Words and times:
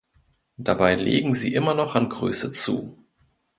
Dabei 0.57 0.95
legen 0.95 1.35
sie 1.35 1.53
immer 1.53 1.75
noch 1.75 1.93
an 1.93 2.09
Größe 2.09 2.51
zu. 2.51 2.97